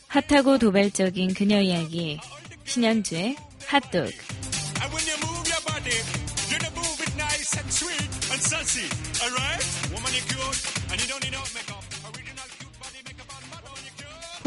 [0.07, 2.19] 핫하고 도발적인 그녀 이야기
[2.65, 3.35] 신현주의
[3.67, 4.28] 핫도그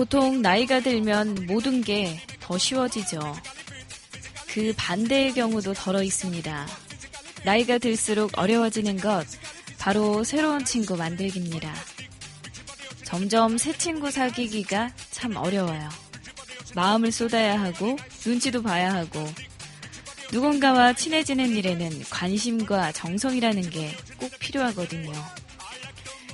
[0.03, 3.21] 보통 나이가 들면 모든 게 더 쉬워지죠.
[4.49, 6.67] 그 반대의 경우도 덜어 있습니다.
[7.45, 9.25] 나이가 들수록 어려워지는 것,
[9.79, 11.73] 바로 새로운 친구 만들기입니다.
[13.05, 15.89] 점점 새 친구 사귀기가 참 어려워요.
[16.75, 17.97] 마음을 쏟아야 하고,
[18.27, 19.25] 눈치도 봐야 하고,
[20.33, 25.13] 누군가와 친해지는 일에는 관심과 정성이라는 게 꼭 필요하거든요.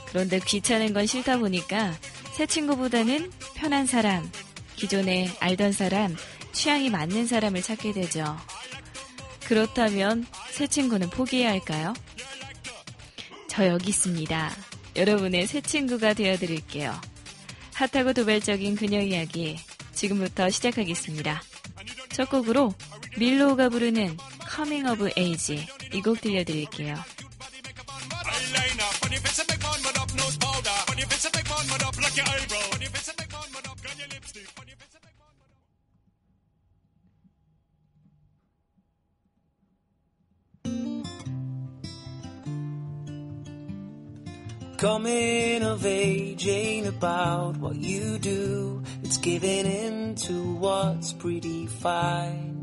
[0.07, 1.95] 그런데 귀찮은 건 싫다 보니까
[2.39, 4.31] 새 친구보다는 편한 사람,
[4.77, 6.15] 기존에 알던 사람,
[6.53, 8.37] 취향이 맞는 사람을 찾게 되죠.
[9.45, 11.95] 그렇다면 새 친구는 포기해야 할까요?
[13.49, 14.53] 저 여기 있습니다.
[14.95, 16.95] 여러분의 새 친구가 되어드릴게요.
[17.75, 19.59] 핫하고 도발적인 그녀 이야기
[19.93, 21.43] 지금부터 시작하겠습니다.
[22.13, 22.73] 첫 곡으로
[23.19, 24.17] 밀로우가 부르는
[24.49, 26.95] Coming of Age 이곡 들려드릴게요.
[44.79, 52.58] Coming of age ain't about what you do, it's giving in to what's pretty 정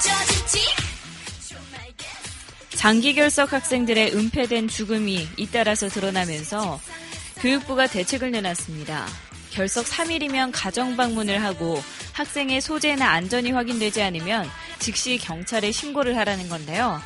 [0.00, 0.66] 질지
[1.48, 6.80] 좀 알겠어 장기 결석 학생들의 은폐된 죽음이 잇따라서 드러나면서
[7.36, 9.06] 교육부가 대책을 내놨습니다.
[9.50, 11.82] 결석 3일이면 가정 방문을 하고
[12.14, 14.48] 학생의 소재나 안전이 확인되지 않으면
[14.78, 17.02] 즉시 경찰에 신고를 하라는 건데요.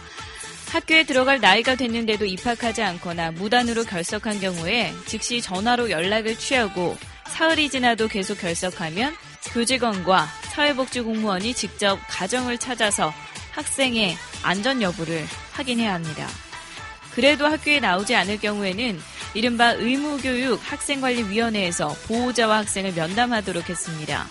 [0.71, 6.97] 학교에 들어갈 나이가 됐는데도 입학하지 않거나 무단으로 결석한 경우에 즉시 전화로 연락을 취하고
[7.27, 9.15] 사흘이 지나도 계속 결석하면
[9.53, 13.13] 교직원과 사회복지 공무원이 직접 가정을 찾아서
[13.53, 16.29] 학생의 안전 여부를 확인해야 합니다.
[17.15, 19.01] 그래도 학교에 나오지 않을 경우에는
[19.35, 24.27] 이른바 의무교육 학생관리위원회에서 보호자와 학생을 면담하도록 했습니다.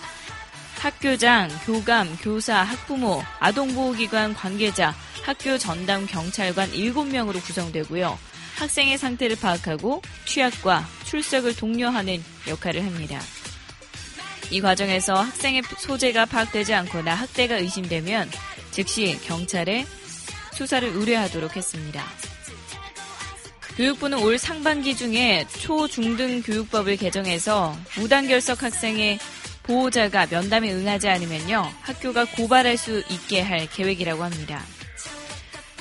[0.78, 4.94] 학교장, 교감, 교사, 학부모, 아동보호기관 관계자,
[5.28, 8.18] 학교 전담 경찰관 7명으로 구성되고요.
[8.56, 13.20] 학생의 상태를 파악하고 취약과 출석을 독려하는 역할을 합니다.
[14.50, 18.30] 이 과정에서 학생의 소재가 파악되지 않거나 학대가 의심되면
[18.70, 19.84] 즉시 경찰에
[20.54, 22.02] 수사를 의뢰하도록 했습니다.
[23.76, 29.18] 교육부는 올 상반기 중에 초, 중등 교육법을 개정해서 무단 결석 학생의
[29.64, 34.64] 보호자가 면담에 응하지 않으면요, 학교가 고발할 수 있게 할 계획이라고 합니다.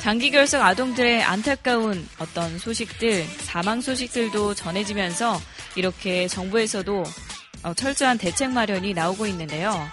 [0.07, 5.37] 장기 결석 아동들의 안타까운 어떤 소식들, 사망 소식들도 전해지면서
[5.75, 7.03] 이렇게 정부에서도
[7.63, 9.85] 어, 철저한 대책 마련이 나오고 있는데요.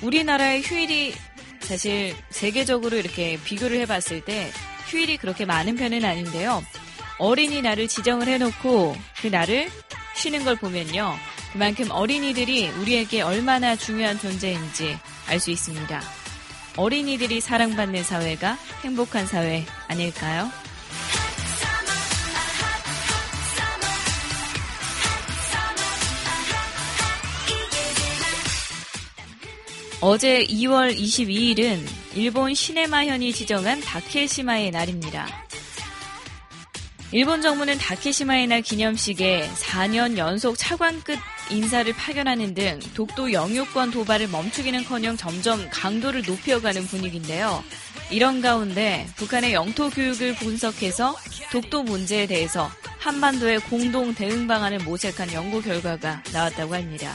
[0.00, 1.12] 우리나라의 휴일이
[1.60, 4.50] 사실 세계적으로 이렇게 비교를 해봤을 때
[4.86, 6.64] 휴일이 그렇게 많은 편은 아닌데요.
[7.18, 9.68] 어린이날을 지정을 해놓고 그 날을
[10.14, 11.14] 쉬는 걸 보면요.
[11.52, 14.96] 그만큼 어린이들이 우리에게 얼마나 중요한 존재인지
[15.28, 16.21] 알 수 있습니다.
[16.76, 20.50] 어린이들이 사랑받는 사회가 행복한 사회 아닐까요?
[30.00, 35.28] 어제 2월 22일은 일본 시네마현이 지정한 다케시마의 날입니다.
[37.12, 41.18] 일본 정부는 다케시마의 날 기념식에 4년 연속 차관 끝
[41.52, 47.62] 인사를 파견하는 등 독도 영유권 도발을 멈추기는커녕 점점 강도를 높여가는 분위기인데요.
[48.10, 51.14] 이런 가운데 북한의 영토 교육을 분석해서
[51.50, 57.12] 독도 문제에 대해서 한반도의 공동 대응 방안을 모색한 연구 결과가 나왔다고 합니다.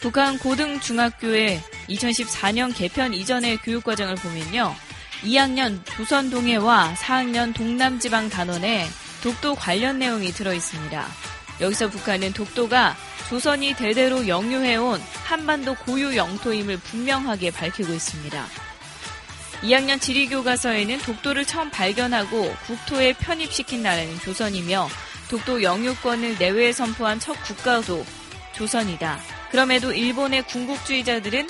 [0.00, 4.74] 북한 고등 중학교의 2014년 개편 이전의 교육과정을 보면요.
[5.22, 8.86] 2학년 조선 동해와 4학년 동남지방 단원에
[9.22, 11.33] 독도 관련 내용이 들어 있습니다.
[11.60, 12.96] 여기서 북한은 독도가
[13.28, 18.46] 조선이 대대로 영유해온 한반도 고유 영토임을 분명하게 밝히고 있습니다.
[19.62, 24.88] 2학년 지리교과서에는 독도를 처음 발견하고 국토에 편입시킨 나라는 조선이며
[25.30, 28.04] 독도 영유권을 내외에 선포한 첫 국가도
[28.52, 29.20] 조선이다.
[29.50, 31.48] 그럼에도 일본의 군국주의자들은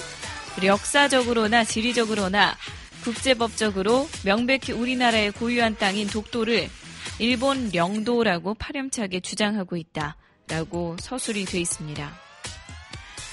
[0.63, 2.57] 역사적으로나 지리적으로나
[3.03, 6.71] 국제법적으로 명백히 우리나라의 고유한 땅인 독도를
[7.19, 12.25] 일본 영도라고 파렴치하게 주장하고 있다라고 서술이 돼 있습니다.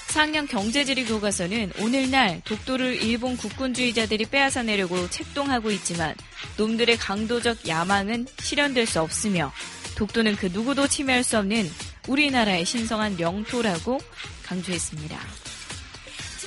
[0.08, 6.16] 4학년 경제지리 교과서는 오늘날 독도를 일본 국군주의자들이 빼앗아 내려고 책동하고 있지만
[6.58, 9.54] 놈들의 강도적 야망은 실현될 수 없으며
[9.96, 11.70] 독도는 그 누구도 침해할 수 없는
[12.08, 14.00] 우리나라의 신성한 영토라고
[14.44, 15.18] 강조했습니다.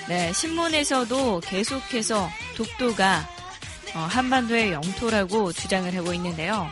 [0.08, 3.26] 네, 신문에서도 계속해서 독도가
[3.94, 6.68] 어, 한반도의 영토라고 주장을 하고 있는데요.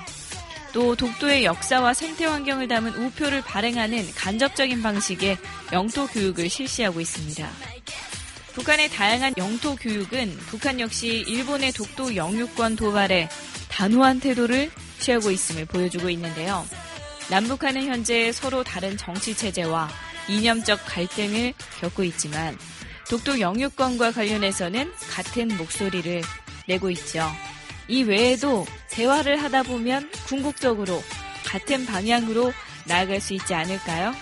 [0.73, 5.37] 또 독도의 역사와 생태 환경을 담은 우표를 발행하는 간접적인 방식의
[5.73, 7.49] 영토 교육을 실시하고 있습니다.
[8.55, 13.29] 북한의 다양한 영토 교육은 북한 역시 일본의 독도 영유권 도발에
[13.69, 16.67] 단호한 태도를 취하고 있음을 보여주고 있는데요.
[17.31, 19.89] 남북한은 현재 서로 다른 정치 체제와
[20.29, 22.57] 이념적 갈등을 겪고 있지만
[23.09, 26.23] 독도 영유권과 관련해서는 같은 목소리를
[26.67, 27.27] 내고 있죠.
[27.89, 31.03] 이 외에도 대화를 하다 보면 궁극적으로
[31.47, 32.53] 같은 방향으로
[32.87, 34.13] 나아갈 수 있지 않을까요?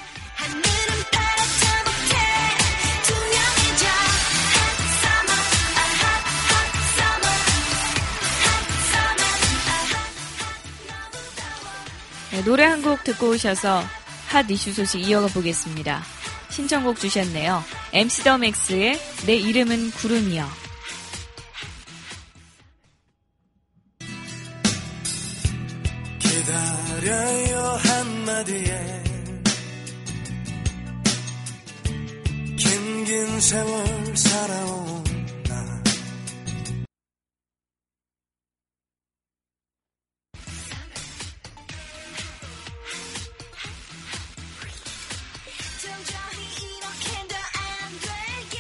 [12.32, 13.82] 네, 노래 한 곡 듣고 오셔서
[14.28, 16.02] 핫 이슈 소식 이어가 보겠습니다.
[16.50, 17.62] 신청곡 주셨네요.
[17.92, 20.46] MC 더 맥스의 내 이름은 구름이여.
[20.46, 20.69] 기다려요
[33.40, 35.02] 세월 살아온
[35.48, 35.82] 나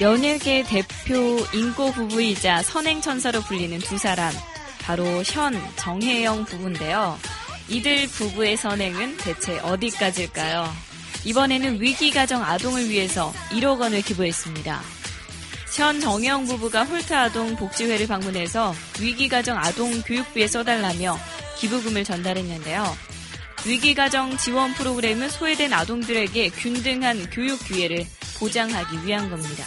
[0.00, 1.14] 연예계 대표
[1.52, 4.32] 인고 부부이자 선행천사로 불리는 두 사람,
[4.80, 7.18] 바로 현, 정혜영 부부인데요.
[7.68, 10.89] 이들 부부의 선행은 대체 어디까지일까요?
[11.24, 14.80] 이번에는 위기 가정 아동을 위해서 1억 원을 기부했습니다.
[15.76, 21.18] 현 정혜영 부부가 홀트 아동 복지회를 방문해서 위기 가정 아동 교육비에 써달라며
[21.58, 22.96] 기부금을 전달했는데요.
[23.66, 28.06] 위기 가정 지원 프로그램은 소외된 아동들에게 균등한 교육 기회를
[28.38, 29.64] 보장하기 위한 겁니다.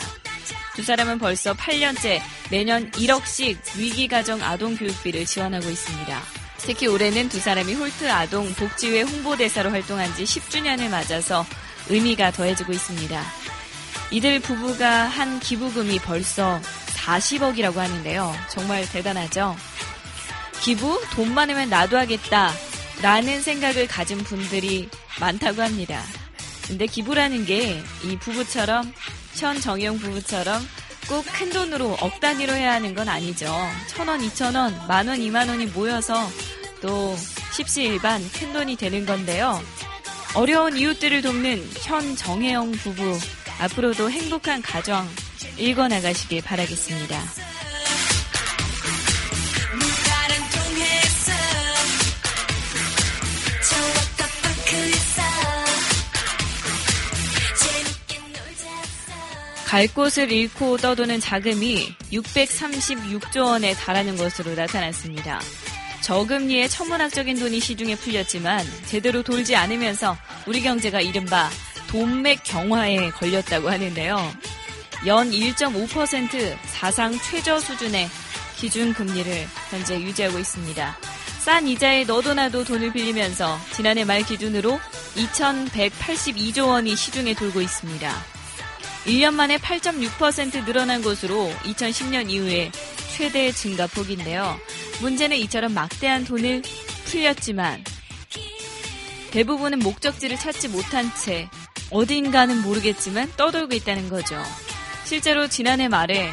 [0.75, 2.19] 두 사람은 벌써 8년째
[2.50, 6.43] 매년 1억씩 위기 가정 아동 교육비를 지원하고 있습니다.
[6.65, 11.45] 특히 올해는 두 사람이 홀트 아동 복지회 홍보대사로 활동한 지 10주년을 맞아서
[11.89, 13.21] 의미가 더해지고 있습니다.
[14.12, 16.62] 이들 부부가 한 기부금이 벌써
[16.95, 18.33] 40억이라고 하는데요.
[18.50, 19.57] 정말 대단하죠?
[20.62, 21.01] 기부?
[21.13, 22.51] 돈 많으면 나도 하겠다.
[23.01, 24.88] 라는 생각을 가진 분들이
[25.19, 26.01] 많다고 합니다.
[26.68, 28.94] 근데 기부라는 게 이 부부처럼,
[29.36, 30.65] 현 정영 부부처럼
[31.10, 33.54] 꼭 큰 돈으로 억 단위로 해야 하는 건 아니죠.
[33.88, 36.29] 천 원, 이천 원, 만 원, 이만 원이 모여서
[36.84, 37.16] 또
[37.54, 39.60] 십시일반 큰 돈이 되는 건데요.
[40.36, 43.18] 어려운 이웃들을 돕는 현 정혜영 부부
[43.62, 45.08] 앞으로도 행복한 가정
[46.42, 47.22] 바라겠습니다.
[54.90, 55.22] 있어
[57.62, 65.40] 재밌게 놀자 갈 곳을 잃고 떠도는 자금이 636조 원에 달하는 것으로 나타났습니다.
[66.03, 71.50] 저금리에 천문학적인 돈이 시중에 풀렸지만 제대로 돌지 않으면서 우리 경제가 이른바
[71.88, 74.33] 돈맥 경화에 걸렸다고 하는데요.
[75.07, 78.10] 연 1.5% 사상 최저 수준의
[78.57, 80.98] 기준 금리를 현재 유지하고 있습니다.
[81.39, 84.79] 싼 이자에 너도 나도 돈을 빌리면서 지난해 말 기준으로
[85.15, 88.13] 2,182조 원이 시중에 돌고 있습니다.
[89.05, 92.72] 1년 만에 8.6% 늘어난 것으로 2010년 이후에
[93.15, 94.60] 최대 증가폭인데요.
[95.01, 96.63] 문제는 이처럼 막대한 돈을
[97.05, 97.84] 풀렸지만
[99.29, 101.48] 대부분은 목적지를 찾지 못한 채
[101.91, 104.41] 어딘가는 모르겠지만 떠돌고 있다는 거죠.
[105.05, 106.32] 실제로 지난해 말에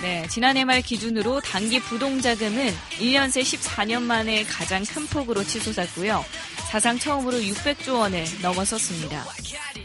[0.00, 6.24] 네, 지난해 말 기준으로 단기 부동자금은 1년 새 14년 만에 가장 큰 폭으로 치솟았고요.
[6.70, 9.24] 사상 처음으로 600조 원을 넘어섰습니다.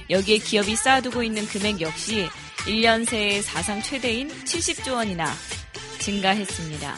[0.10, 2.30] 여기에 기업이 쌓아두고 있는 금액 역시
[2.66, 5.34] 1년 새에 사상 최대인 70조 원이나
[6.00, 6.96] 증가했습니다.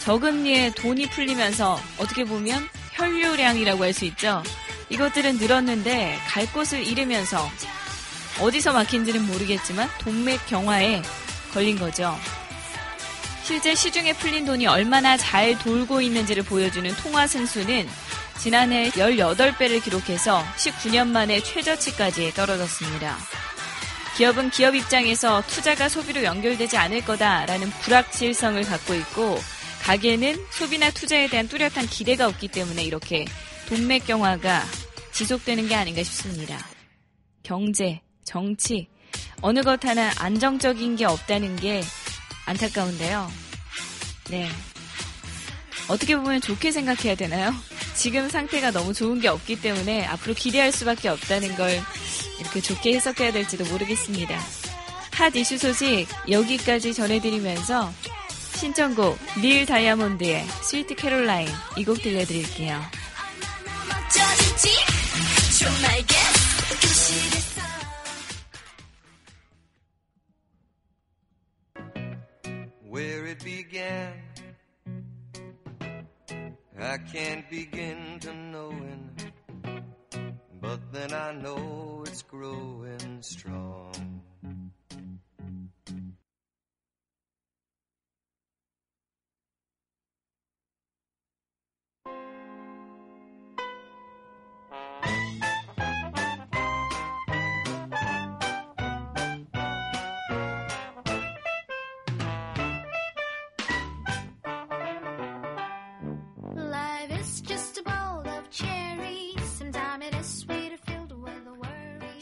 [0.00, 4.42] 저금리에 돈이 풀리면서 어떻게 보면 혈류량이라고 할 수 있죠.
[4.88, 7.48] 이것들은 늘었는데 갈 곳을 잃으면서
[8.40, 11.02] 어디서 막힌지는 모르겠지만 동맥 경화에
[11.52, 12.16] 걸린 거죠.
[13.44, 17.88] 실제 시중에 풀린 돈이 얼마나 잘 돌고 있는지를 보여주는 통화 승수는
[18.38, 23.16] 지난해 18배를 기록해서 19년 만에 최저치까지 떨어졌습니다.
[24.20, 29.38] 기업은 기업 입장에서 투자가 소비로 연결되지 않을 거다라는 불확실성을 갖고 있고
[29.80, 33.24] 가게는 소비나 투자에 대한 뚜렷한 기대가 없기 때문에 이렇게
[33.70, 34.62] 동맥경화가
[35.12, 36.58] 지속되는 게 아닌가 싶습니다.
[37.42, 38.88] 경제, 정치,
[39.40, 41.80] 어느 것 하나 안정적인 게 없다는 게
[42.44, 43.32] 안타까운데요.
[44.28, 44.50] 네.
[45.88, 47.54] 어떻게 보면 좋게 생각해야 되나요?
[47.94, 51.80] 지금 상태가 너무 좋은 게 없기 때문에 앞으로 기대할 수밖에 없다는 걸
[52.40, 54.38] 이렇게 좋게 해석해야 될지도 모르겠습니다.
[55.12, 57.92] 핫 이슈 소식 여기까지 전해드리면서
[58.54, 62.80] 신청곡 닐 다이아몬드의 스위트 캐롤라인 이 곡 들려드릴게요.
[77.12, 79.10] Can't begin to knowing,
[80.60, 83.69] but then I know it's growing strong.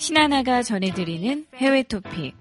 [0.08, 2.34] 신하나가 전해드리는 해외 토픽.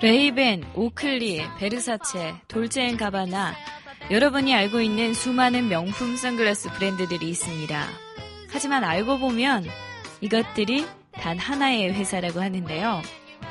[0.00, 3.52] 레이벤, 오클리, 베르사체, 돌체앤 가바나
[4.12, 7.84] 여러분이 알고 있는 수많은 명품 선글라스 브랜드들이 있습니다.
[8.50, 9.66] 하지만 알고 보면
[10.20, 13.02] 이것들이 단 하나의 회사라고 하는데요.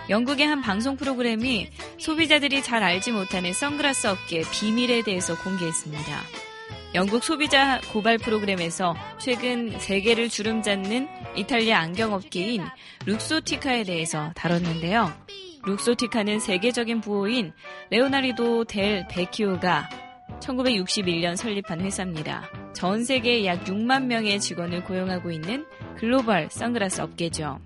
[0.09, 6.21] 영국의 한 방송 프로그램이 소비자들이 잘 알지 못하는 선글라스 업계의 비밀에 대해서 공개했습니다.
[6.93, 12.63] 영국 소비자 고발 프로그램에서 최근 세계를 주름잡는 이탈리아 안경업계인
[13.05, 15.11] 룩소티카에 대해서 다뤘는데요.
[15.65, 17.51] 룩소티카는 세계적인 부호인
[17.89, 19.89] 레오나르도 델 베키오가
[20.39, 22.49] 1961년 설립한 회사입니다.
[22.73, 25.65] 전 세계에 약 6만 명의 직원을 고용하고 있는
[25.97, 27.59] 글로벌 선글라스 업계죠.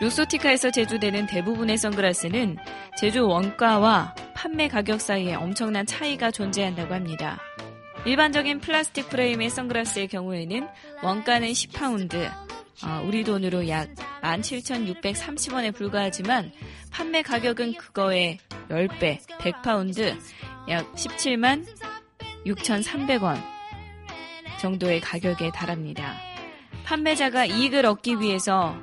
[0.00, 2.58] 룩소티카에서 제조되는 대부분의 선글라스는
[2.98, 7.38] 제조 원가와 판매 가격 사이에 엄청난 차이가 존재한다고 합니다.
[8.04, 10.68] 일반적인 플라스틱 프레임의 선글라스의 경우에는
[11.02, 12.30] 원가는 10파운드,
[12.84, 13.88] 어, 우리 돈으로 약
[14.22, 16.52] 17,630원에 불과하지만
[16.92, 18.38] 판매 가격은 그거의
[18.68, 20.14] 10배, 100파운드,
[20.68, 21.66] 약 17만
[22.44, 23.40] 6,300원
[24.60, 26.14] 정도의 가격에 달합니다.
[26.84, 28.76] 판매자가 이익을 얻기 위해서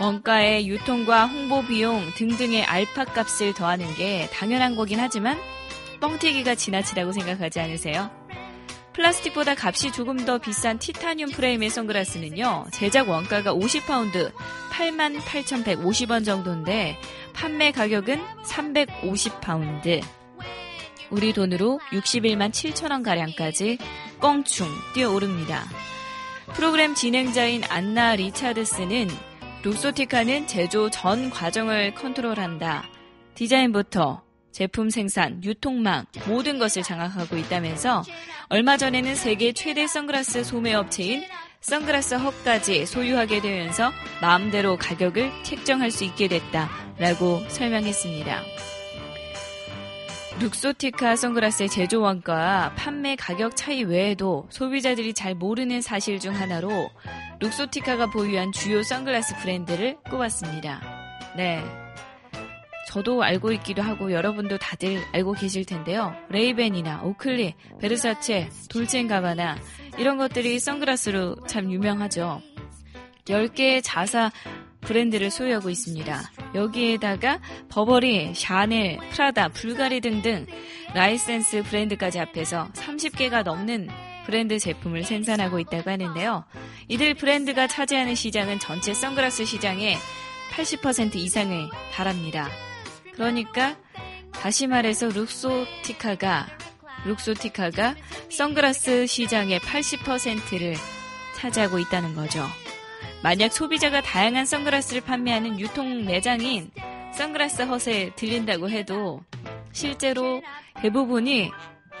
[0.00, 5.38] 원가의 유통과 홍보 비용 등등의 알파 값을 더하는 게 당연한 거긴 하지만
[6.00, 8.10] 뻥튀기가 지나치다고 생각하지 않으세요?
[8.94, 14.32] 플라스틱보다 값이 조금 더 비싼 티타늄 프레임의 선글라스는요, 제작 원가가 50파운드,
[14.70, 16.96] 88,150원 정도인데,
[17.32, 20.00] 판매 가격은 350파운드.
[21.10, 23.78] 우리 돈으로 61만 7천원 가량까지
[24.20, 25.64] 껑충 뛰어오릅니다.
[26.54, 29.08] 프로그램 진행자인 안나 리차드스는
[29.64, 32.84] 룩소티카는 제조 전 과정을 컨트롤한다.
[33.34, 38.02] 디자인부터 제품 생산, 유통망 모든 것을 장악하고 있다면서
[38.50, 41.24] 얼마 전에는 세계 최대 선글라스 소매업체인
[41.62, 43.90] 선글라스 헛까지 소유하게 되면서
[44.20, 48.42] 마음대로 가격을 책정할 수 있게 됐다라고 설명했습니다.
[50.40, 56.90] 룩소티카 선글라스의 제조 원가와 판매 가격 차이 외에도 소비자들이 잘 모르는 사실 중 하나로
[57.40, 60.80] 룩소티카가 보유한 주요 선글라스 브랜드를 꼽았습니다.
[61.36, 61.62] 네.
[62.88, 66.14] 저도 알고 있기도 하고 여러분도 다들 알고 계실 텐데요.
[66.28, 69.56] 레이밴이나 오클리, 베르사체, 돌체앤가바나
[69.98, 72.40] 이런 것들이 선글라스로 참 유명하죠.
[73.24, 74.30] 10개의 자사
[74.82, 76.30] 브랜드를 소유하고 있습니다.
[76.54, 80.46] 여기에다가 버버리, 샤넬, 프라다, 불가리 등등
[80.94, 83.88] 라이센스 브랜드까지 합해서 30개가 넘는
[84.24, 86.44] 브랜드 제품을 생산하고 있다고 하는데요.
[86.88, 89.96] 이들 브랜드가 차지하는 시장은 전체 선글라스 시장의
[90.52, 92.48] 80% 이상을 달합니다.
[93.12, 93.76] 그러니까
[94.32, 96.46] 다시 말해서 룩소티카가
[97.06, 97.94] 룩소티카가
[98.30, 100.74] 선글라스 시장의 80%를
[101.36, 102.44] 차지하고 있다는 거죠.
[103.22, 106.70] 만약 소비자가 다양한 선글라스를 판매하는 유통 매장인
[107.14, 109.22] 선글라스 헛에 들린다고 해도
[109.72, 110.42] 실제로
[110.80, 111.50] 대부분이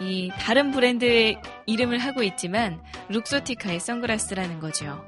[0.00, 5.04] 이 다른 브랜드의 이름을 하고 있지만 룩소티카의 선글라스라는 거죠.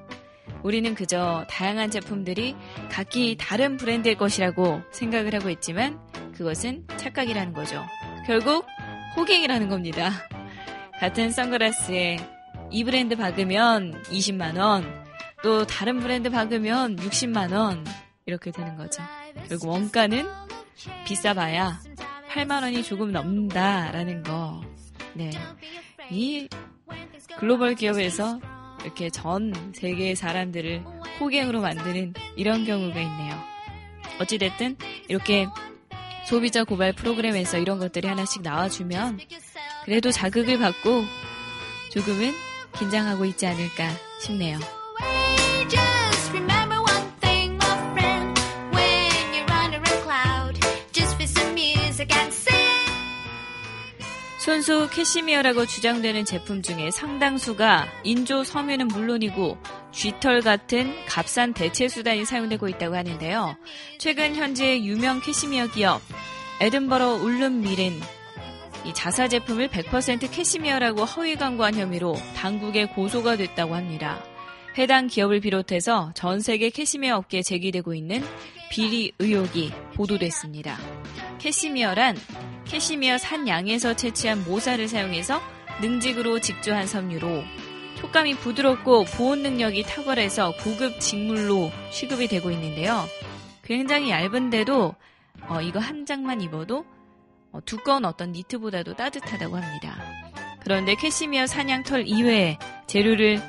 [0.62, 2.56] 우리는 그저 다양한 제품들이
[2.90, 6.00] 각기 다른 브랜드의 것이라고 생각을 하고 있지만
[6.34, 7.84] 그것은 착각이라는 거죠.
[8.26, 8.66] 결국
[9.16, 10.10] 호갱이라는 겁니다.
[11.00, 12.18] 같은 선글라스에
[12.70, 14.84] 이 브랜드 박으면 20만원,
[15.42, 17.86] 또 다른 브랜드 박으면 60만원,
[18.26, 19.02] 이렇게 되는 거죠.
[19.48, 20.26] 결국 원가는
[21.06, 21.80] 비싸봐야
[22.32, 24.60] 8만원이 조금 넘는다라는 거.
[25.16, 25.30] 네.
[26.10, 26.48] 이
[27.38, 28.38] 글로벌 기업에서
[28.84, 30.84] 이렇게 전 세계의 사람들을
[31.20, 33.34] 호갱으로 만드는 이런 경우가 있네요.
[34.20, 34.76] 어찌됐든
[35.08, 35.46] 이렇게
[36.26, 39.20] 소비자 고발 프로그램에서 이런 것들이 하나씩 나와주면
[39.84, 41.04] 그래도 자극을 받고
[41.92, 42.32] 조금은
[42.78, 44.58] 긴장하고 있지 않을까 싶네요.
[54.46, 59.58] 손수 캐시미어라고 주장되는 제품 중에 상당수가 인조 섬유는 물론이고
[59.90, 63.56] 쥐털 같은 값싼 대체 수단이 사용되고 있다고 하는데요.
[63.98, 66.00] 최근 현재 유명 캐시미어 기업
[66.60, 67.98] 에든버러 울른 밀은
[68.84, 74.22] 이 자사 제품을 100% 캐시미어라고 허위 광고한 혐의로 당국에 고소가 됐다고 합니다.
[74.78, 78.22] 해당 기업을 비롯해서 전 세계 캐시미어 업계에 제기되고 있는
[78.70, 80.78] 비리 의혹이 보도됐습니다.
[81.40, 82.14] 캐시미어란
[82.66, 85.40] 캐시미어 산 양에서 채취한 모사를 사용해서
[85.80, 87.44] 능직으로 직조한 섬유로
[87.96, 93.04] 촉감이 부드럽고 보온 능력이 탁월해서 고급 직물로 취급이 되고 있는데요.
[93.62, 94.94] 굉장히 얇은데도
[95.48, 96.84] 어, 이거 한 장만 입어도
[97.52, 99.96] 어, 두꺼운 어떤 니트보다도 따뜻하다고 합니다.
[100.60, 103.40] 그런데 캐시미어 산양털 이외에 재료를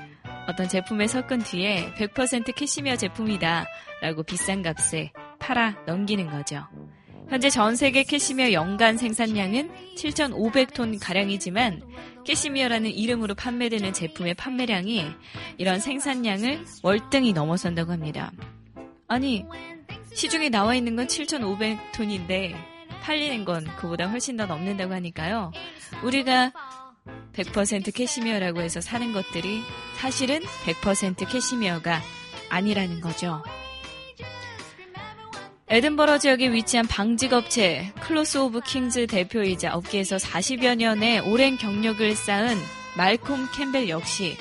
[0.48, 3.66] 어떤 제품에 섞은 뒤에 100% 캐시미어 제품이다
[4.02, 6.68] 라고 비싼 값에 팔아 넘기는 거죠.
[7.30, 11.82] 현재 전 세계 캐시미어 연간 생산량은 7,500톤 가량이지만
[12.26, 15.06] 캐시미어라는 이름으로 판매되는 제품의 판매량이
[15.58, 18.32] 이런 생산량을 월등히 넘어선다고 합니다.
[19.08, 19.46] 아니,
[20.14, 22.56] 시중에 나와 있는 건 7,500톤인데
[23.02, 25.52] 팔리는 건 그보다 훨씬 더 넘는다고 하니까요.
[26.04, 26.52] 우리가
[27.34, 29.62] 100% 캐시미어라고 해서 사는 것들이
[29.96, 32.02] 사실은 100% 캐시미어가
[32.50, 33.44] 아니라는 거죠.
[35.70, 42.56] 에든버러 지역에 위치한 방직 업체 클로스 오브 킹즈 대표이자 업계에서 40여 년의 오랜 경력을 쌓은
[42.96, 44.38] 말콤 캠벨 역시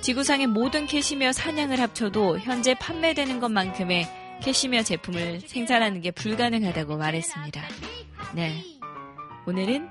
[0.00, 4.08] 지구상의 모든 캐시미어 사냥을 합쳐도 현재 판매되는 것만큼의
[4.40, 7.62] 캐시미어 제품을 생산하는 게 불가능하다고 말했습니다.
[8.34, 8.64] 네.
[9.46, 9.86] 오늘은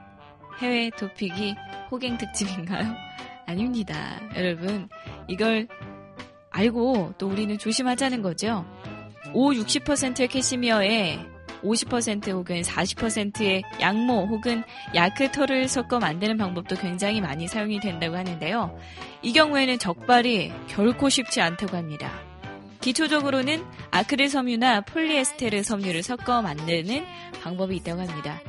[0.59, 1.55] 해외 토픽이
[1.91, 2.95] 호갱 특집인가요?
[3.45, 4.19] 아닙니다.
[4.35, 4.89] 여러분,
[5.27, 5.67] 이걸
[6.49, 8.65] 알고 또 우리는 조심하자는 거죠.
[9.33, 11.19] 5, 60%의 캐시미어에
[11.63, 14.63] 50% 혹은 40%의 양모 혹은
[14.95, 18.77] 야크 털을 섞어 만드는 방법도 굉장히 많이 사용이 된다고 하는데요.
[19.21, 22.11] 이 경우에는 적발이 결코 쉽지 않다고 합니다.
[22.81, 27.05] 기초적으로는 아크릴 섬유나 폴리에스테르 섬유를 섞어 만드는
[27.43, 28.39] 방법이 있다고 합니다.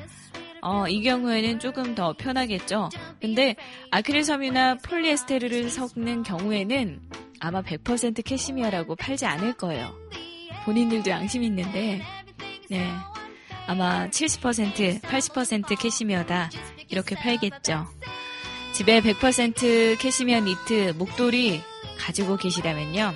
[0.62, 2.90] 어, 이 경우에는 조금 더 편하겠죠.
[3.20, 3.56] 근데
[3.90, 7.00] 아크릴 섬유나 폴리에스테르를 섞는 경우에는
[7.40, 9.92] 아마 100% 캐시미어라고 팔지 않을 거예요.
[10.64, 12.02] 본인들도 양심 있는데,
[12.68, 12.92] 네.
[13.66, 16.50] 아마 70%, 80% 캐시미어다.
[16.88, 17.86] 이렇게 팔겠죠.
[18.72, 21.62] 집에 100% 캐시미어 니트, 목도리
[21.98, 23.12] 가지고 계시다면요.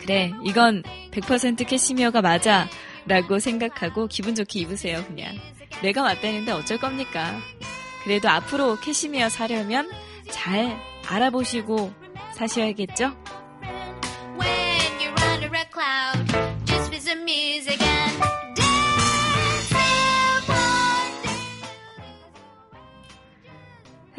[0.00, 2.68] 그래, 이건 100% 캐시미어가 맞아.
[3.06, 5.36] 라고 생각하고 기분 좋게 입으세요, 그냥.
[5.82, 7.38] 내가 맞다는데 어쩔 겁니까?
[8.04, 9.90] 그래도 앞으로 캐시미어 사려면
[10.30, 11.92] 잘 알아보시고
[12.34, 13.16] 사셔야겠죠?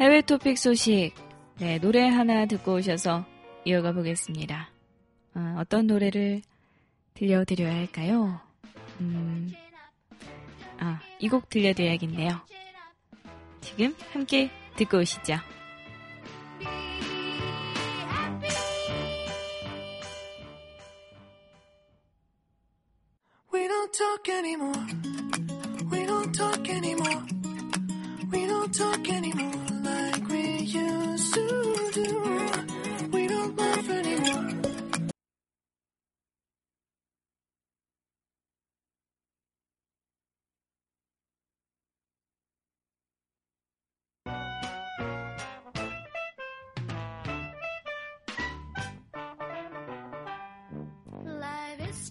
[0.00, 1.12] 해외 토픽 소식.
[1.58, 3.24] 네, 노래 하나 듣고 오셔서
[3.64, 4.70] 이어가 보겠습니다.
[5.34, 6.42] 아, 어떤 노래를
[7.14, 8.40] 들려드려야 할까요?
[9.00, 9.52] 음,
[10.78, 12.40] 아, 이 곡 들려드려야겠네요.
[13.60, 15.36] 지금 함께 듣고 오시죠.
[23.96, 24.74] Talk anymore.
[25.92, 27.22] We don't talk anymore.
[28.32, 29.73] We don't talk anymore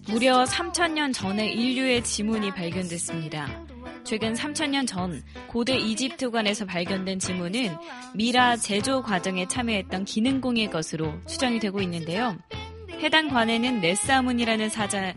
[0.06, 3.73] 무려 3,000년 전에 인류의 지문이 발견됐습니다.
[4.04, 7.76] 최근 3천년 전 고대 이집트관에서 발견된 지문은
[8.14, 12.36] 미라 제조 과정에 참여했던 기능공의 것으로 추정이 되고 있는데요.
[13.00, 15.14] 해당 관에는 네스 아문이라는 사자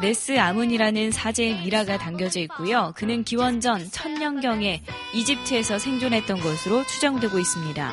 [0.00, 2.92] 네스 아문이라는 사제의 미라가 담겨져 있고요.
[2.96, 4.82] 그는 기원전 천년경에
[5.14, 7.92] 이집트에서 생존했던 것으로 추정되고 있습니다.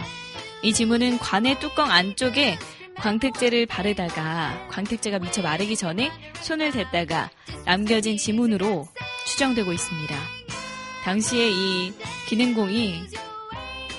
[0.64, 2.58] 이 지문은 관의 뚜껑 안쪽에
[2.96, 7.30] 광택제를 바르다가 광택제가 미쳐 마르기 전에 손을 댔다가
[7.66, 8.88] 남겨진 지문으로
[9.28, 10.16] 추정되고 있습니다.
[11.04, 11.94] 당시에 이
[12.28, 13.04] 기능공이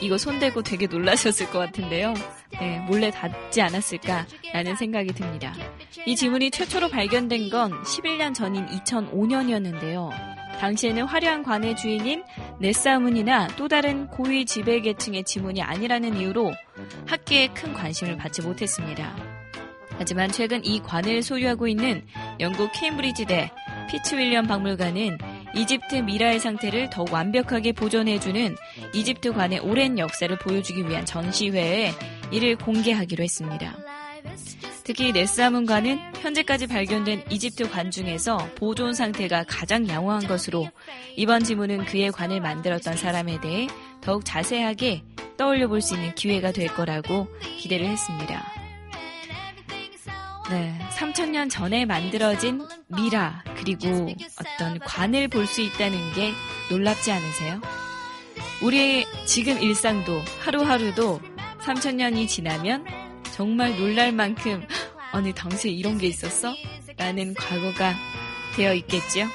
[0.00, 2.14] 이거 손대고 되게 놀라셨을 것 같은데요.
[2.60, 5.54] 네, 몰래 닿지 않았을까라는 생각이 듭니다.
[6.06, 10.10] 이 지문이 최초로 발견된 건 11년 전인 2005년이었는데요.
[10.58, 12.24] 당시에는 화려한 관의 주인인
[12.58, 16.52] 네사문이나 또 다른 고위 지배 계층의 지문이 아니라는 이유로
[17.06, 19.14] 학계에 큰 관심을 받지 못했습니다.
[19.98, 22.04] 하지만 최근 이 관을 소유하고 있는
[22.40, 23.50] 영국 케임브리지대
[23.88, 25.18] 피츠 윌리엄 박물관은
[25.54, 28.56] 이집트 미라의 상태를 더욱 완벽하게 보존해주는
[28.94, 31.92] 이집트 관의 오랜 역사를 보여주기 위한 전시회에
[32.30, 33.76] 이를 공개하기로 했습니다.
[34.84, 40.68] 특히 네스아문관은 현재까지 발견된 이집트 관 중에서 보존 상태가 가장 양호한 것으로
[41.16, 43.68] 이번 지문은 그의 관을 만들었던 사람에 대해
[44.00, 45.02] 더욱 자세하게
[45.36, 48.57] 떠올려 볼 수 있는 기회가 될 거라고 기대를 했습니다.
[50.50, 56.32] 네, 3천년 전에 만들어진 미라 그리고 어떤 관을 볼 수 있다는 게
[56.70, 57.60] 놀랍지 않으세요?
[58.62, 61.20] 우리의 지금 일상도 하루하루도
[61.60, 62.84] 3천년이 지나면
[63.32, 64.66] 정말 놀랄 만큼
[65.12, 66.54] 아니 당시에 이런 게 있었어?
[66.96, 67.94] 라는 과거가
[68.56, 69.26] 되어 lose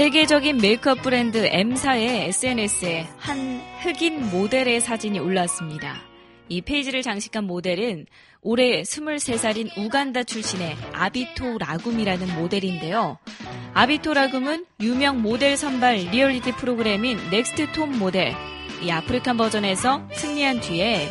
[0.00, 6.00] 세계적인 메이크업 브랜드 M사의 SNS에 한 흑인 모델의 사진이 올라왔습니다.
[6.48, 8.06] 이 페이지를 장식한 모델은
[8.40, 13.18] 올해 23살인 우간다 출신의 아비토 라굼이라는 모델인데요.
[13.74, 18.34] 아비토 라굼은 유명 모델 선발 리얼리티 프로그램인 넥스트 톱 모델,
[18.80, 21.08] 이 아프리칸 버전에서 승리한 뒤에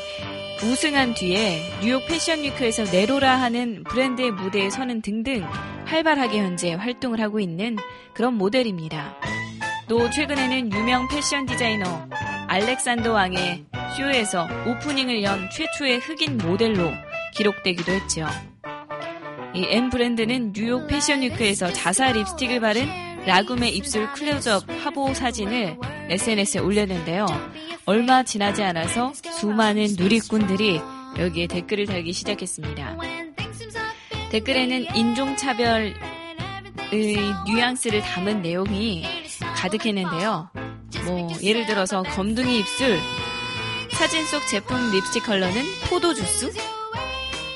[0.61, 5.47] 우승한 뒤에 뉴욕 패션 위크에서 내로라 하는 브랜드의 무대에 서는 등등
[5.85, 7.77] 활발하게 현재 활동을 하고 있는
[8.13, 9.15] 그런 모델입니다.
[9.87, 11.85] 또 최근에는 유명 패션 디자이너
[12.47, 16.91] 알렉산더 왕의 쇼에서 오프닝을 연 최초의 흑인 모델로
[17.35, 18.27] 기록되기도 했죠.
[19.55, 22.87] 이 M 브랜드는 뉴욕 패션 위크에서 자사 립스틱을 바른
[23.25, 25.77] 라굼의 입술 클로즈업 화보 사진을
[26.09, 27.25] SNS에 올렸는데요.
[27.89, 30.79] 얼마 지나지 않아서 수많은 누리꾼들이
[31.17, 32.95] 여기에 댓글을 달기 시작했습니다.
[34.29, 35.95] 댓글에는 인종차별의
[37.47, 39.07] 뉘앙스를 담은 내용이
[39.55, 40.51] 가득했는데요.
[41.05, 42.99] 뭐, 예를 들어서 검둥이 입술,
[43.93, 46.53] 사진 속 제품 립스틱 컬러는 포도주스,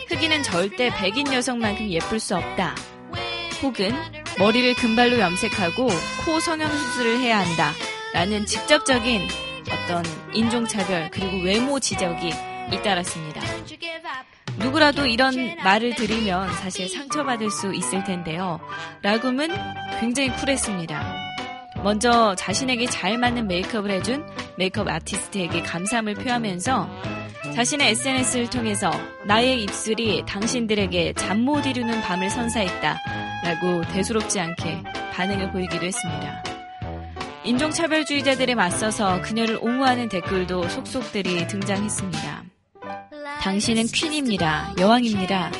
[0.09, 2.73] 흑인은 절대 백인 여성만큼 예쁠 수 없다.
[3.61, 3.93] 혹은
[4.39, 5.89] 머리를 금발로 염색하고
[6.25, 7.71] 코 성형 수술을 해야 한다.
[8.15, 9.21] 라는 직접적인
[9.71, 12.31] 어떤 인종차별 그리고 외모 지적이
[12.71, 13.41] 잇따랐습니다.
[14.57, 18.59] 누구라도 이런 말을 들으면 사실 상처받을 수 있을 텐데요.
[19.01, 19.49] 라굼은
[19.99, 21.23] 굉장히 쿨했습니다.
[21.83, 24.25] 먼저 자신에게 잘 맞는 메이크업을 해준
[24.57, 26.87] 메이크업 아티스트에게 감사함을 표하면서
[27.55, 28.89] 자신의 SNS를 통해서
[29.25, 32.97] 나의 입술이 당신들에게 잠 못 이루는 밤을 선사했다.
[33.43, 36.43] 라고 대수롭지 않게 반응을 보이기도 했습니다.
[37.45, 42.43] 인종차별주의자들에 맞서서 그녀를 옹호하는 댓글도 속속들이 등장했습니다.
[43.41, 44.73] 당신은 퀸입니다.
[44.79, 45.51] 여왕입니다.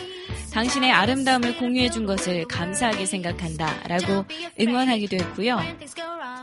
[0.54, 3.88] 당신의 아름다움을 공유해준 것을 감사하게 생각한다.
[3.88, 4.26] 라고
[4.60, 5.60] 응원하기도 했고요.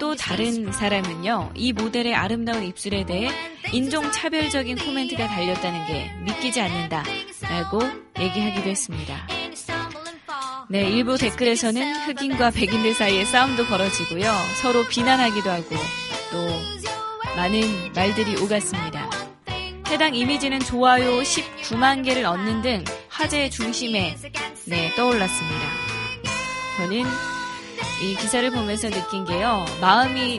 [0.00, 3.30] 또 다른 사람은요, 이 모델의 아름다운 입술에 대해
[3.72, 7.04] 인종차별적인 코멘트가 달렸다는 게 믿기지 않는다.
[7.48, 7.80] 라고
[8.18, 9.39] 얘기하기도 했습니다.
[10.72, 14.22] 네, 일부 댓글에서는 흑인과 백인들 사이에 싸움도 벌어지고요.
[14.62, 15.74] 서로 비난하기도 하고
[16.30, 16.46] 또
[17.34, 19.10] 많은 말들이 오갔습니다.
[19.88, 24.16] 해당 이미지는 좋아요 19만 개를 얻는 등 화제의 중심에
[24.66, 25.60] 네, 떠올랐습니다.
[26.76, 27.04] 저는
[28.04, 29.64] 이 기사를 보면서 느낀 게요.
[29.80, 30.38] 마음이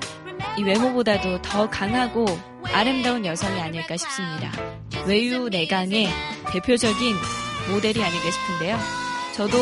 [0.58, 2.26] 이 외모보다도 더 강하고
[2.72, 4.50] 아름다운 여성이 아닐까 싶습니다.
[5.06, 6.08] 외유 내강의
[6.54, 7.18] 대표적인
[7.70, 8.80] 모델이 아닐까 싶은데요.
[9.36, 9.58] 저도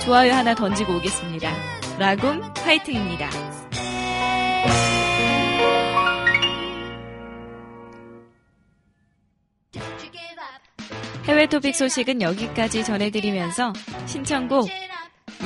[0.00, 1.52] 좋아요 하나 던지고 오겠습니다.
[1.98, 3.30] 라굼 화이팅입니다.
[11.24, 13.72] 해외 토픽 소식은 여기까지 전해드리면서
[14.06, 14.68] 신청곡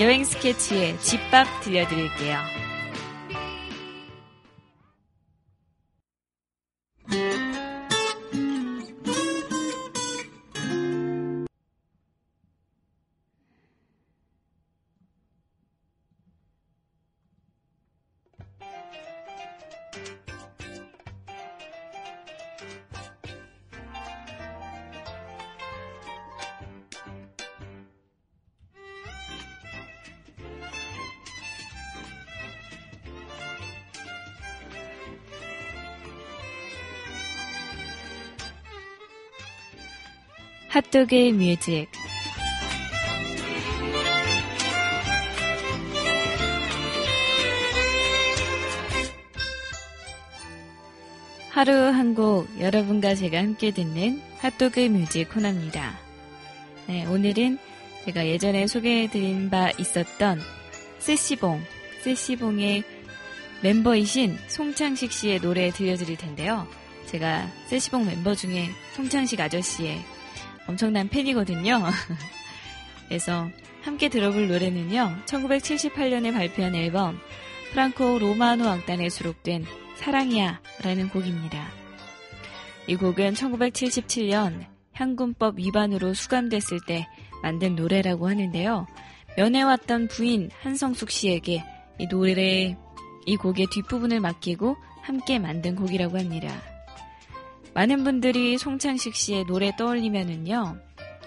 [0.01, 2.67] 여행 스케치의 집밥 들려드릴게요.
[40.70, 41.88] 핫도그 뮤직
[51.50, 55.98] 하루 한 곡 여러분과 제가 함께 듣는 핫도그 뮤직 코너입니다.
[56.87, 57.59] 네, 오늘은
[58.04, 60.40] 제가 예전에 소개해드린 바 있었던
[60.98, 61.62] 세시봉,
[62.04, 62.85] 세시봉의
[63.62, 66.68] 멤버이신 송창식 씨의 노래 들려드릴 텐데요.
[67.07, 70.17] 제가 세시봉 멤버 중에 송창식 아저씨의
[70.68, 71.83] 엄청난 팬이거든요.
[73.09, 73.48] 그래서
[73.83, 75.22] 함께 들어볼 노래는요.
[75.24, 77.18] 1978년에 발표한 앨범
[77.72, 79.64] 프랑코 로마노 악단에 수록된
[79.96, 81.66] 사랑이야 라는 곡입니다.
[82.87, 87.07] 이 곡은 1977년 향군법 위반으로 수감됐을 때
[87.42, 88.87] 만든 노래라고 하는데요.
[89.37, 91.62] 면회왔던 부인 한성숙 씨에게
[91.98, 92.76] 이 노래,
[93.26, 96.78] 이 곡의 뒷부분을 맡기고 함께 만든 곡이라고 합니다.
[97.79, 100.81] 많은 분들이 송창식 씨의 노래 떠올리면은요,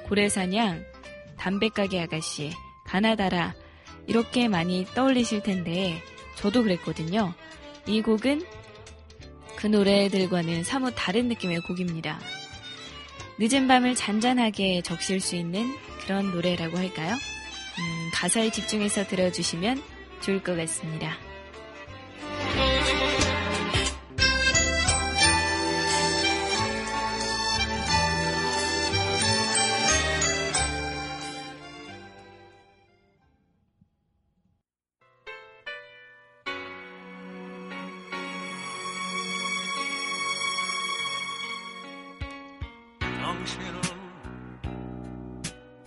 [0.10, 0.84] 고래사냥,
[1.38, 2.52] 담배가게 아가씨,
[2.84, 3.54] 가나다라,
[4.06, 6.04] 이렇게 많이 떠올리실 텐데,
[6.36, 7.34] 저도 그랬거든요.
[7.88, 8.44] 이 곡은
[9.56, 12.20] 그 노래들과는 사뭇 다른 느낌의 곡입니다.
[13.40, 17.14] 늦은 밤을 잔잔하게 적실 수 있는 그런 노래라고 할까요?
[17.14, 19.82] 음, 가사에 집중해서 들어주시면
[20.20, 21.16] 좋을 것 같습니다.
[43.42, 43.82] 당신은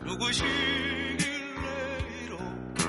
[0.05, 0.49] 누구시길래
[2.25, 2.85] 이렇게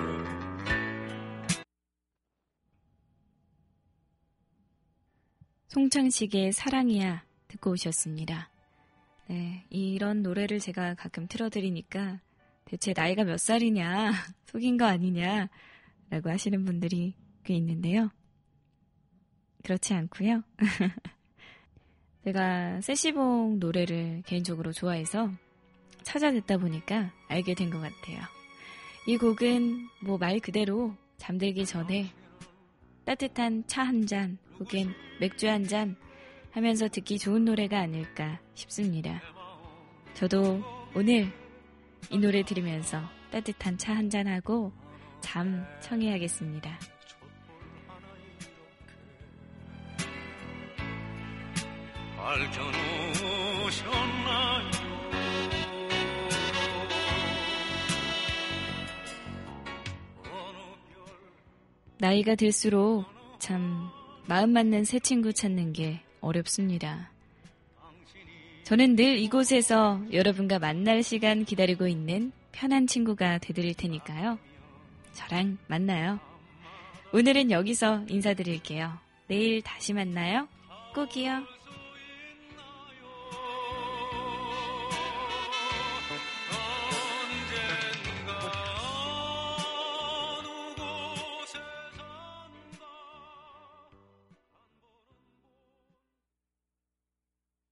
[5.67, 8.49] 송창식의 사랑이야 듣고 오셨습니다.
[9.27, 12.21] 네, 이런 노래를 제가 가끔 틀어드리니까
[12.65, 14.13] 대체 나이가 몇 살이냐,
[14.47, 15.47] 속인 거 아니냐,
[16.09, 18.09] 라고 하시는 분들이 꽤 있는데요.
[19.63, 20.41] 그렇지 않고요.
[22.25, 25.29] 제가 세시봉 노래를 개인적으로 좋아해서
[26.03, 28.19] 찾아 듣다 보니까 알게 된 것 같아요.
[29.07, 32.09] 이 곡은 뭐 말 그대로 잠들기 전에
[33.05, 35.95] 따뜻한 차 한 잔 혹은 맥주 한 잔
[36.51, 39.21] 하면서 듣기 좋은 노래가 아닐까 싶습니다.
[40.15, 40.63] 저도
[40.95, 41.31] 오늘
[42.09, 44.71] 이 노래 들으면서 따뜻한 차 한 잔하고
[45.21, 46.79] 잠 청해야겠습니다.
[61.99, 63.05] 나이가 들수록
[63.37, 63.89] 참
[64.25, 67.11] 마음 맞는 새 친구 찾는 게 어렵습니다.
[68.63, 74.39] 저는 늘 이곳에서 여러분과 만날 시간 기다리고 있는 편한 친구가 되드릴 테니까요.
[75.13, 76.19] 저랑 만나요.
[77.13, 78.97] 오늘은 여기서 인사드릴게요.
[79.27, 80.47] 내일 다시 만나요.
[80.95, 81.54] 꼭이요.